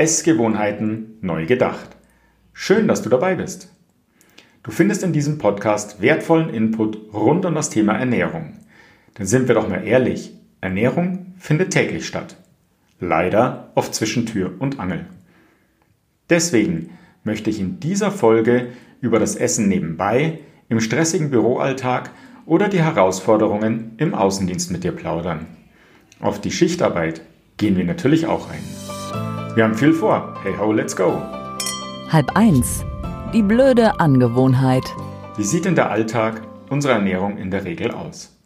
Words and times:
Essgewohnheiten 0.00 1.18
neu 1.20 1.44
gedacht. 1.44 1.90
Schön, 2.54 2.88
dass 2.88 3.02
du 3.02 3.10
dabei 3.10 3.34
bist. 3.34 3.70
Du 4.62 4.70
findest 4.70 5.02
in 5.02 5.12
diesem 5.12 5.36
Podcast 5.36 6.00
wertvollen 6.00 6.48
Input 6.48 7.12
rund 7.12 7.44
um 7.44 7.54
das 7.54 7.68
Thema 7.68 7.98
Ernährung. 7.98 8.54
Denn 9.18 9.26
sind 9.26 9.46
wir 9.46 9.54
doch 9.54 9.68
mal 9.68 9.86
ehrlich, 9.86 10.32
Ernährung 10.62 11.34
findet 11.38 11.74
täglich 11.74 12.06
statt. 12.06 12.36
Leider 12.98 13.72
oft 13.74 13.94
zwischen 13.94 14.24
Tür 14.24 14.54
und 14.58 14.80
Angel. 14.80 15.04
Deswegen 16.30 16.96
möchte 17.22 17.50
ich 17.50 17.60
in 17.60 17.78
dieser 17.78 18.10
Folge 18.10 18.68
über 19.02 19.18
das 19.18 19.36
Essen 19.36 19.68
nebenbei, 19.68 20.38
im 20.70 20.80
stressigen 20.80 21.28
Büroalltag 21.28 22.10
oder 22.46 22.70
die 22.70 22.82
Herausforderungen 22.82 23.96
im 23.98 24.14
Außendienst 24.14 24.70
mit 24.70 24.82
dir 24.82 24.92
plaudern. 24.92 25.46
Auf 26.20 26.40
die 26.40 26.52
Schichtarbeit 26.52 27.20
gehen 27.58 27.76
wir 27.76 27.84
natürlich 27.84 28.26
auch 28.26 28.48
ein. 28.48 28.89
Wir 29.56 29.64
haben 29.64 29.74
viel 29.74 29.92
vor. 29.92 30.34
Hey 30.44 30.54
ho, 30.56 30.72
let's 30.72 30.94
go. 30.94 31.20
Halb 32.08 32.36
eins. 32.36 32.84
Die 33.34 33.42
blöde 33.42 33.98
Angewohnheit. 33.98 34.84
Wie 35.36 35.42
sieht 35.42 35.64
denn 35.64 35.74
der 35.74 35.90
Alltag 35.90 36.42
unserer 36.68 36.92
Ernährung 36.92 37.36
in 37.36 37.50
der 37.50 37.64
Regel 37.64 37.90
aus? 37.90 38.38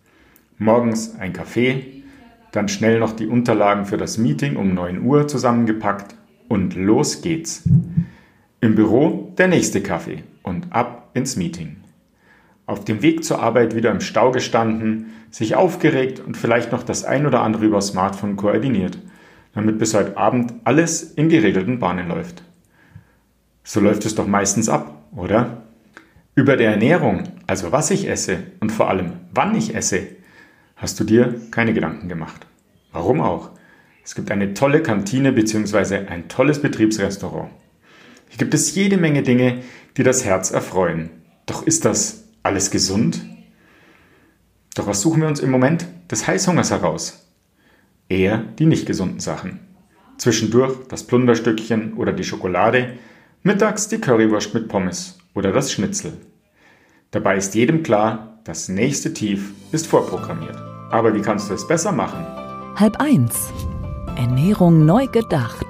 Morgens 0.57 1.15
ein 1.19 1.35
Kaffee, 1.35 2.03
dann 2.53 2.69
schnell 2.69 3.01
noch 3.01 3.13
die 3.13 3.27
Unterlagen 3.27 3.85
für 3.85 3.99
das 3.99 4.17
Meeting 4.17 4.57
um 4.57 4.73
9 4.73 5.03
Uhr 5.03 5.29
zusammengepackt 5.29 6.15
und 6.49 6.75
los 6.75 7.21
geht's. 7.21 7.69
Im 8.63 8.75
Büro 8.75 9.35
der 9.37 9.49
nächste 9.49 9.83
Kaffee 9.83 10.25
und 10.43 10.73
ab 10.73 11.11
ins 11.13 11.37
Meeting. 11.37 11.77
Auf 12.65 12.83
dem 12.83 13.03
Weg 13.03 13.25
zur 13.25 13.43
Arbeit 13.43 13.77
wieder 13.77 13.91
im 13.91 14.01
Stau 14.01 14.31
gestanden, 14.31 15.13
sich 15.31 15.55
aufgeregt 15.55 16.21
und 16.21 16.39
vielleicht 16.39 16.73
noch 16.73 16.83
das 16.83 17.05
ein 17.05 17.27
oder 17.27 17.43
andere 17.43 17.67
über 17.67 17.83
Smartphone 17.83 18.37
koordiniert– 18.37 18.97
damit 19.55 19.79
bis 19.79 19.95
heute 19.95 20.17
Abend 20.17 20.53
alles 20.65 21.03
in 21.03 21.29
geregelten 21.29 21.79
Bahnen 21.79 22.09
läuft. 22.09 22.43
So 23.63 23.81
läuft 23.81 24.05
es 24.05 24.15
doch 24.15 24.27
meistens 24.27 24.69
ab, 24.69 25.05
oder? 25.17 25.63
Über 26.35 26.57
die 26.57 26.65
Ernährung, 26.65 27.25
also 27.47 27.73
was 27.73 27.91
ich 27.91 28.09
esse 28.09 28.39
und 28.61 28.73
vor 28.73 28.91
allem 28.91 29.13
wann 29.33 29.55
ich 29.55 29.75
esse, 29.75 30.09
hast 30.77 30.99
du 30.99 31.05
dir 31.05 31.41
keine 31.51 31.73
Gedanken 31.73 32.09
gemacht. 32.09 32.47
Warum 32.93 33.21
auch? 33.21 33.51
Es 34.05 34.15
gibt 34.15 34.31
eine 34.31 34.53
tolle 34.53 34.83
Kantine 34.83 35.33
bzw. 35.33 36.07
ein 36.09 36.29
tolles 36.29 36.61
Betriebsrestaurant. 36.61 37.51
Hier 38.29 38.39
gibt 38.39 38.53
es 38.53 38.75
jede 38.75 38.97
Menge 38.97 39.23
Dinge, 39.23 39.63
die 39.97 40.03
das 40.03 40.25
Herz 40.25 40.51
erfreuen. 40.51 41.11
Doch 41.47 41.65
ist 41.65 41.85
das 41.85 42.25
alles 42.43 42.71
gesund? 42.71 43.25
Doch 44.75 44.89
was 44.89 45.01
suchen 45.01 45.23
wir 45.23 45.29
uns 45.29 45.41
im 45.41 45.51
Moment 45.51 45.87
des 46.11 46.27
Heißhungers 46.27 46.71
heraus? 46.71 47.24
Eher 48.09 48.39
die 48.39 48.67
nicht 48.67 48.87
gesunden 48.87 49.21
Sachen. 49.21 49.61
Zwischendurch 50.19 50.87
das 50.89 51.05
Plunderstückchen 51.07 51.95
oder 51.95 52.13
die 52.13 52.25
Schokolade, 52.25 52.95
mittags 53.43 53.89
die 53.89 53.99
Currywurst 53.99 54.55
mit 54.55 54.69
Pommes 54.69 55.19
oder 55.35 55.53
das 55.53 55.73
Schnitzel. 55.73 56.13
Dabei 57.11 57.37
ist 57.37 57.55
jedem 57.55 57.83
klar, 57.83 58.39
das 58.45 58.69
nächste 58.69 59.13
Tief 59.13 59.53
ist 59.73 59.87
vorprogrammiert. 59.87 60.57
Aber 60.91 61.15
wie 61.15 61.23
kannst 61.23 61.51
du 61.51 61.55
es 61.55 61.67
besser 61.67 61.93
machen? 61.93 62.25
Halb 62.77 63.01
eins. 63.01 63.51
Ernährung 64.17 64.85
neu 64.85 65.07
gedacht. 65.07 65.67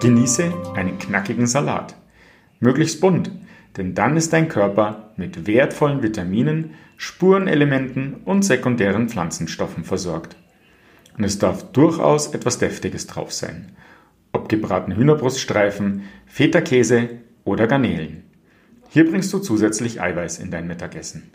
Genieße 0.00 0.52
einen 0.74 0.98
knackigen 0.98 1.46
Salat. 1.46 1.94
Möglichst 2.60 3.00
bunt, 3.00 3.30
denn 3.76 3.94
dann 3.94 4.16
ist 4.16 4.32
dein 4.32 4.48
Körper 4.48 5.12
mit 5.16 5.46
wertvollen 5.46 6.02
Vitaminen, 6.02 6.74
Spurenelementen 6.96 8.14
und 8.24 8.44
sekundären 8.44 9.08
Pflanzenstoffen 9.08 9.84
versorgt. 9.84 10.36
Und 11.16 11.24
es 11.24 11.38
darf 11.38 11.72
durchaus 11.72 12.34
etwas 12.34 12.58
Deftiges 12.58 13.06
drauf 13.06 13.32
sein. 13.32 13.72
Ob 14.32 14.48
gebratene 14.48 14.96
Hühnerbruststreifen, 14.96 16.04
Feta-Käse 16.26 17.10
oder 17.44 17.66
Garnelen. 17.66 18.24
Hier 18.88 19.08
bringst 19.08 19.32
du 19.32 19.38
zusätzlich 19.38 20.00
Eiweiß 20.00 20.38
in 20.38 20.50
dein 20.50 20.66
Mittagessen. 20.66 21.30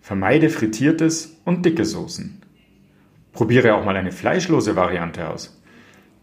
Vermeide 0.00 0.50
frittiertes 0.50 1.40
und 1.44 1.64
dicke 1.64 1.84
Soßen. 1.84 2.42
Probiere 3.32 3.74
auch 3.74 3.84
mal 3.84 3.96
eine 3.96 4.12
fleischlose 4.12 4.76
Variante 4.76 5.28
aus. 5.28 5.60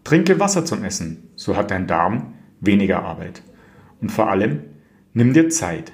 Trinke 0.04 0.40
Wasser 0.40 0.64
zum 0.64 0.84
Essen, 0.84 1.30
so 1.36 1.56
hat 1.56 1.70
dein 1.70 1.86
Darm 1.86 2.34
weniger 2.60 3.02
Arbeit. 3.02 3.42
Und 4.00 4.10
vor 4.10 4.30
allem, 4.30 4.60
nimm 5.14 5.32
dir 5.32 5.48
Zeit. 5.48 5.92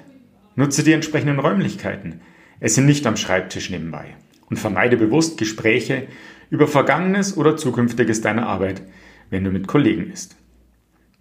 Nutze 0.55 0.83
die 0.83 0.93
entsprechenden 0.93 1.39
Räumlichkeiten. 1.39 2.21
Esse 2.59 2.81
nicht 2.81 3.05
am 3.05 3.17
Schreibtisch 3.17 3.69
nebenbei. 3.69 4.15
Und 4.49 4.57
vermeide 4.57 4.97
bewusst 4.97 5.37
Gespräche 5.37 6.07
über 6.49 6.67
Vergangenes 6.67 7.37
oder 7.37 7.57
Zukünftiges 7.57 8.21
deiner 8.21 8.47
Arbeit, 8.47 8.81
wenn 9.29 9.43
du 9.43 9.51
mit 9.51 9.67
Kollegen 9.67 10.09
isst. 10.11 10.35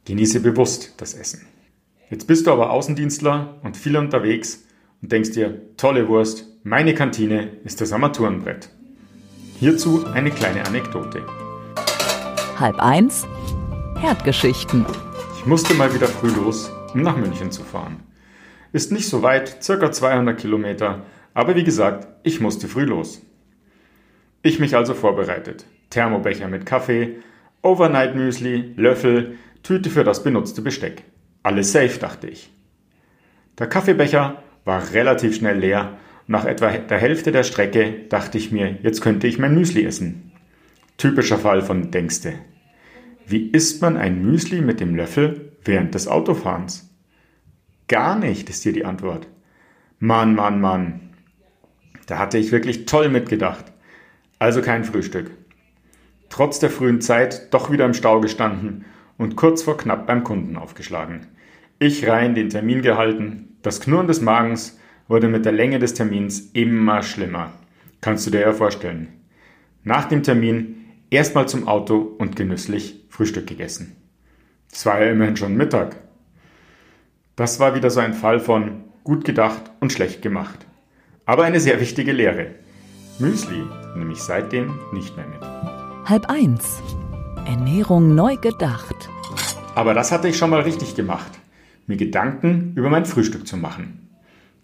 Genieße 0.06 0.41
bewusst 0.41 0.94
das 0.97 1.15
Essen. 1.15 1.47
Jetzt 2.11 2.27
bist 2.27 2.47
du 2.47 2.53
aber 2.53 2.71
Außendienstler 2.71 3.61
und 3.62 3.77
viel 3.77 3.97
unterwegs 3.97 4.65
und 5.03 5.12
denkst 5.12 5.33
dir, 5.33 5.61
tolle 5.77 6.09
Wurst, 6.09 6.47
meine 6.62 6.94
Kantine 6.94 7.50
ist 7.65 7.83
das 7.83 7.93
Armaturenbrett. 7.93 8.71
Hierzu 9.59 10.06
eine 10.06 10.31
kleine 10.31 10.65
Anekdote. 10.67 11.22
Halb 12.59 12.81
eins, 12.81 13.27
Herdgeschichten. 14.00 14.87
Ich 15.38 15.47
musste 15.47 15.75
mal 15.75 15.94
wieder 15.94 16.09
früh 16.09 16.31
los, 16.31 16.71
um 16.94 17.03
nach 17.03 17.17
München 17.17 17.50
zu 17.50 17.62
fahren. 17.62 18.00
Ist 18.72 18.93
nicht 18.93 19.09
so 19.09 19.22
weit, 19.22 19.62
circa 19.62 19.93
200 19.93 20.38
Kilometer, 20.38 21.03
aber 21.38 21.54
wie 21.54 21.62
gesagt, 21.62 22.09
ich 22.25 22.41
musste 22.41 22.66
früh 22.66 22.82
los. 22.82 23.22
Ich 24.43 24.59
mich 24.59 24.75
also 24.75 24.93
vorbereitet. 24.93 25.66
Thermobecher 25.88 26.49
mit 26.49 26.66
Kaffee, 26.66 27.19
Overnight 27.62 28.16
Müsli, 28.16 28.75
Löffel, 28.75 29.38
Tüte 29.62 29.88
für 29.88 30.03
das 30.03 30.25
benutzte 30.25 30.62
Besteck. 30.62 31.04
Alles 31.44 31.71
safe, 31.71 31.97
dachte 32.00 32.26
ich. 32.26 32.50
Der 33.56 33.69
Kaffeebecher 33.69 34.43
war 34.65 34.93
relativ 34.93 35.37
schnell 35.37 35.60
leer 35.60 35.97
nach 36.26 36.44
etwa 36.44 36.72
der 36.72 36.99
Hälfte 36.99 37.31
der 37.31 37.44
Strecke 37.44 38.06
dachte 38.09 38.37
ich 38.37 38.50
mir, 38.50 38.76
jetzt 38.82 39.00
könnte 39.00 39.28
ich 39.28 39.38
mein 39.38 39.55
Müsli 39.55 39.84
essen. 39.84 40.32
Typischer 40.97 41.38
Fall 41.38 41.62
von 41.62 41.93
Denkste. 41.93 42.32
Wie 43.28 43.49
isst 43.49 43.81
man 43.81 43.97
ein 43.97 44.22
Müsli 44.22 44.60
mit 44.60 44.81
dem 44.81 44.97
Löffel 44.97 45.53
während 45.65 45.94
des 45.94 46.09
Autofahrens? 46.09 46.93
Gar 47.87 48.19
nicht, 48.19 48.50
ist 48.50 48.65
hier 48.65 48.72
die 48.72 48.84
Antwort. 48.84 49.28
Mann, 50.00 50.34
Mann, 50.34 50.60
Mann. 50.60 51.08
Da 52.09 52.19
hatte 52.19 52.39
ich 52.39 52.53
wirklich 52.53 52.87
toll 52.87 53.11
mitgedacht. 53.11 53.67
Also 54.39 54.63
kein 54.63 54.83
Frühstück. 54.83 55.31
Trotz 56.31 56.59
der 56.59 56.71
frühen 56.71 57.03
Zeit 57.03 57.53
doch 57.53 57.71
wieder 57.71 57.85
im 57.85 57.93
Stau 57.93 58.21
gestanden 58.21 58.87
und 59.19 59.37
kurz 59.37 59.63
vor 59.63 59.77
knapp 59.77 60.07
beim 60.07 60.25
Kunden 60.25 60.57
aufgeschlagen. 60.57 61.27
Ich 61.79 62.09
rein 62.09 62.35
den 62.35 62.49
Termin 62.49 62.81
gehalten. 62.81 63.57
Das 63.61 63.81
Knurren 63.83 64.07
des 64.07 64.23
Magens 64.23 64.79
wurde 65.07 65.29
mit 65.29 65.45
der 65.45 65.53
Länge 65.53 65.79
des 65.79 65.93
Termins 65.93 66.51
immer 66.55 67.03
schlimmer. 67.03 67.53
Kannst 68.01 68.27
du 68.27 68.31
dir 68.31 68.41
ja 68.41 68.53
vorstellen. 68.55 69.09
Nach 69.85 70.07
dem 70.07 70.23
Termin 70.23 70.87
erstmal 71.11 71.47
zum 71.47 71.69
Auto 71.69 71.99
und 71.99 72.37
genüsslich 72.37 73.05
Frühstück 73.11 73.47
gegessen. 73.47 73.97
Es 74.73 74.87
war 74.87 75.03
ja 75.03 75.11
immerhin 75.11 75.37
schon 75.37 75.57
Mittag. 75.57 75.97
Das 77.37 77.61
war 77.61 77.75
wieder 77.75 77.91
so 77.91 78.00
ein 78.00 78.15
Fall 78.15 78.41
von 78.41 78.85
gut 79.05 79.27
gedacht 79.27 79.71
und 79.81 79.93
schlecht 79.93 80.23
gemacht. 80.23 80.65
Aber 81.29 81.45
eine 81.45 81.61
sehr 81.61 81.79
wichtige 81.79 82.13
Lehre. 82.13 82.47
Müsli 83.19 83.63
nehme 83.95 84.15
ich 84.15 84.23
seitdem 84.23 84.79
nicht 84.95 85.15
mehr 85.15 85.27
mit. 85.27 85.43
Halb 86.09 86.31
eins. 86.31 86.81
Ernährung 87.45 88.15
neu 88.15 88.37
gedacht. 88.37 89.11
Aber 89.75 89.93
das 89.93 90.11
hatte 90.11 90.29
ich 90.29 90.39
schon 90.39 90.49
mal 90.49 90.63
richtig 90.63 90.97
gemacht. 90.97 91.31
Mir 91.87 91.99
Gedanken 91.99 92.73
über 92.77 92.89
mein 92.89 93.05
Frühstück 93.05 93.47
zu 93.47 93.59
machen. 93.59 94.09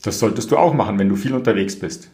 Das 0.05 0.19
solltest 0.19 0.53
du 0.53 0.57
auch 0.57 0.73
machen, 0.73 0.99
wenn 0.99 1.11
du 1.11 1.17
viel 1.17 1.35
unterwegs 1.35 1.79
bist. 1.79 2.11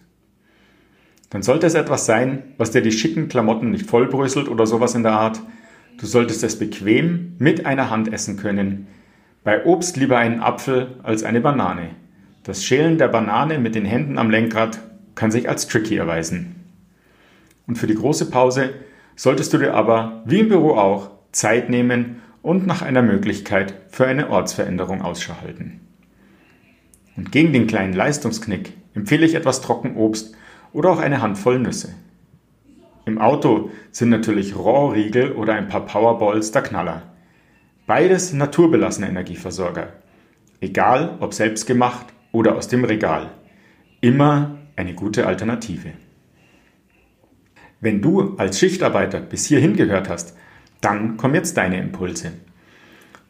Dann 1.30 1.44
sollte 1.44 1.68
es 1.68 1.74
etwas 1.74 2.06
sein, 2.06 2.42
was 2.58 2.72
dir 2.72 2.82
die 2.82 2.90
schicken 2.90 3.28
Klamotten 3.28 3.70
nicht 3.70 3.86
vollbröselt 3.86 4.48
oder 4.48 4.66
sowas 4.66 4.96
in 4.96 5.04
der 5.04 5.12
Art. 5.12 5.40
Du 5.96 6.06
solltest 6.06 6.42
es 6.42 6.58
bequem 6.58 7.36
mit 7.38 7.66
einer 7.66 7.88
Hand 7.88 8.12
essen 8.12 8.36
können. 8.36 8.88
Bei 9.44 9.64
Obst 9.64 9.96
lieber 9.96 10.18
einen 10.18 10.40
Apfel 10.40 10.98
als 11.04 11.22
eine 11.22 11.40
Banane. 11.40 11.90
Das 12.42 12.64
Schälen 12.64 12.96
der 12.96 13.08
Banane 13.08 13.58
mit 13.58 13.74
den 13.74 13.84
Händen 13.84 14.16
am 14.16 14.30
Lenkrad 14.30 14.80
kann 15.14 15.30
sich 15.30 15.48
als 15.48 15.68
tricky 15.68 15.96
erweisen. 15.96 16.56
Und 17.66 17.76
für 17.76 17.86
die 17.86 17.94
große 17.94 18.30
Pause 18.30 18.70
solltest 19.14 19.52
du 19.52 19.58
dir 19.58 19.74
aber, 19.74 20.22
wie 20.24 20.40
im 20.40 20.48
Büro 20.48 20.72
auch, 20.72 21.10
Zeit 21.32 21.68
nehmen 21.68 22.22
und 22.42 22.66
nach 22.66 22.82
einer 22.82 23.02
Möglichkeit 23.02 23.74
für 23.90 24.06
eine 24.06 24.30
Ortsveränderung 24.30 25.02
Ausschau 25.02 25.34
halten. 25.42 25.80
Und 27.16 27.30
gegen 27.30 27.52
den 27.52 27.66
kleinen 27.66 27.92
Leistungsknick 27.92 28.72
empfehle 28.94 29.26
ich 29.26 29.34
etwas 29.34 29.60
Trockenobst 29.60 30.34
oder 30.72 30.90
auch 30.90 30.98
eine 30.98 31.20
Handvoll 31.20 31.58
Nüsse. 31.58 31.94
Im 33.04 33.18
Auto 33.18 33.70
sind 33.90 34.08
natürlich 34.08 34.56
Rohrriegel 34.56 35.32
oder 35.32 35.54
ein 35.54 35.68
paar 35.68 35.84
Powerballs 35.84 36.52
der 36.52 36.62
Knaller. 36.62 37.02
Beides 37.86 38.32
naturbelassene 38.32 39.08
Energieversorger. 39.08 39.92
Egal 40.60 41.16
ob 41.20 41.34
selbstgemacht 41.34 42.06
oder 42.32 42.56
aus 42.56 42.68
dem 42.68 42.84
Regal. 42.84 43.30
Immer 44.00 44.58
eine 44.76 44.94
gute 44.94 45.26
Alternative. 45.26 45.92
Wenn 47.80 48.02
du 48.02 48.36
als 48.36 48.58
Schichtarbeiter 48.58 49.20
bis 49.20 49.46
hierhin 49.46 49.76
gehört 49.76 50.08
hast, 50.08 50.36
dann 50.80 51.16
kommen 51.16 51.34
jetzt 51.34 51.56
deine 51.56 51.78
Impulse. 51.78 52.32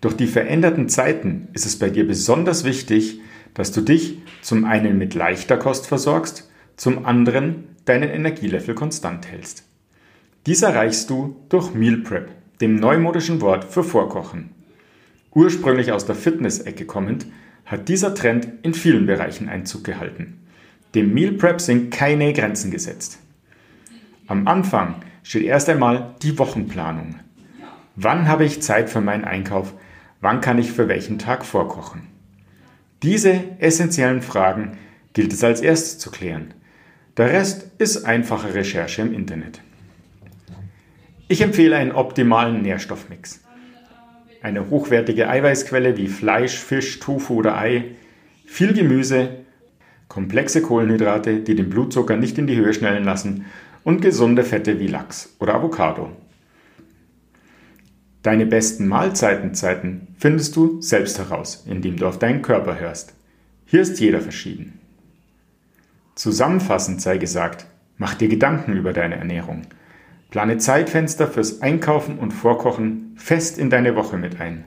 Durch 0.01 0.17
die 0.17 0.27
veränderten 0.27 0.89
Zeiten 0.89 1.49
ist 1.53 1.67
es 1.67 1.79
bei 1.79 1.91
dir 1.91 2.07
besonders 2.07 2.65
wichtig, 2.65 3.21
dass 3.55 3.73
du 3.73 3.81
dich 3.81 4.19
zum 4.43 4.65
einen 4.65 4.99
mit 4.99 5.15
leichter 5.15 5.57
Kost 5.57 5.87
versorgst, 5.87 6.51
zum 6.77 7.05
anderen 7.05 7.77
deinen 7.85 8.09
Energielevel 8.09 8.75
konstant 8.75 9.27
hältst. 9.31 9.65
Dies 10.47 10.63
erreichst 10.63 11.11
du 11.11 11.37
durch 11.49 11.75
Meal 11.75 11.99
Prep, 11.99 12.31
dem 12.61 12.77
neumodischen 12.77 13.41
Wort 13.41 13.65
für 13.65 13.85
Vorkochen. 13.85 14.51
Ursprünglich 15.35 15.93
aus 15.93 16.07
der 16.07 16.15
Fitness-Ecke 16.15 16.87
kommend, 16.87 17.27
hat 17.71 17.89
dieser 17.89 18.17
Trend 18.17 18.49
in 18.63 18.75
vielen 18.75 19.07
Bereichen 19.07 19.49
Einzug 19.49 19.85
gehalten. 19.85 20.41
Dem 20.97 21.15
Meal 21.15 21.33
Prep 21.33 21.61
sind 21.61 21.93
keine 21.93 22.33
Grenzen 22.33 22.73
gesetzt. 22.73 23.21
Am 24.27 24.49
Anfang 24.49 24.97
steht 25.23 25.45
erst 25.45 25.69
einmal 25.69 26.17
die 26.21 26.37
Wochenplanung. 26.37 27.21
Wann 27.95 28.27
habe 28.27 28.45
ich 28.45 28.61
Zeit 28.61 28.91
für 28.91 29.01
meinen 29.01 29.25
Einkauf? 29.25 29.73
Wann 30.21 30.41
kann 30.41 30.59
ich 30.59 30.73
für 30.73 30.89
welchen 30.89 31.21
Tag 31.21 31.45
vorkochen? 31.47 32.09
Diese 33.05 33.41
essentiellen 33.61 34.23
Fragen 34.23 34.77
gilt 35.13 35.33
es 35.33 35.45
als 35.45 35.61
erstes 35.61 35.99
zu 35.99 36.11
klären. 36.11 36.55
Der 37.17 37.33
Rest 37.33 37.71
ist 37.79 38.05
einfache 38.05 38.53
Recherche 38.53 39.03
im 39.03 39.15
Internet. 39.15 39.61
Ich 41.29 41.41
empfehle 41.41 41.77
einen 41.77 41.93
optimalen 41.93 42.63
Nährstoffmix. 42.63 43.41
Eine 44.43 44.71
hochwertige 44.71 45.29
Eiweißquelle 45.29 45.97
wie 45.97 46.09
Fleisch, 46.09 46.59
Fisch, 46.59 46.99
Tofu 46.99 47.35
oder 47.35 47.59
Ei, 47.59 47.97
viel 48.47 48.73
Gemüse, 48.73 49.41
komplexe 50.09 50.63
Kohlenhydrate, 50.63 51.41
die 51.41 51.55
den 51.55 51.71
Blutzucker 51.71 52.17
nicht 52.17 52.39
in 52.39 52.47
die 52.47 52.57
Höhe 52.57 52.73
schnellen 52.73 53.05
lassen 53.05 53.45
und 53.85 54.03
gesunde 54.03 54.45
Fette 54.45 54.81
wie 54.81 54.87
Lachs 54.87 55.37
oder 55.39 55.55
Avocado. 55.55 56.11
Deine 58.23 58.45
besten 58.45 58.87
Mahlzeitenzeiten 58.87 60.09
findest 60.19 60.57
du 60.57 60.83
selbst 60.83 61.19
heraus, 61.19 61.65
indem 61.67 61.97
du 61.97 62.07
auf 62.07 62.19
deinen 62.19 62.43
Körper 62.43 62.79
hörst. 62.79 63.15
Hier 63.67 63.81
ist 63.81 64.01
jeder 64.01 64.21
verschieden. 64.21 64.79
Zusammenfassend 66.17 67.01
sei 67.01 67.17
gesagt, 67.17 67.67
mach 67.97 68.15
dir 68.15 68.29
Gedanken 68.29 68.77
über 68.77 68.93
deine 68.93 69.17
Ernährung. 69.17 69.63
Plane 70.31 70.59
Zeitfenster 70.59 71.27
fürs 71.27 71.61
Einkaufen 71.61 72.19
und 72.19 72.33
Vorkochen 72.33 73.15
fest 73.17 73.59
in 73.59 73.69
deine 73.69 73.97
Woche 73.97 74.17
mit 74.17 74.41
ein. 74.41 74.65